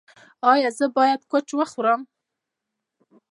[0.51, 2.01] ایا زه باید کوچ وخورم؟